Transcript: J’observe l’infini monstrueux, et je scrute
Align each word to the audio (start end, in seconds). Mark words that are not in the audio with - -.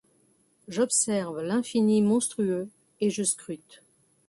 J’observe 0.67 1.41
l’infini 1.43 2.01
monstrueux, 2.01 2.67
et 3.01 3.11
je 3.11 3.21
scrute 3.21 3.83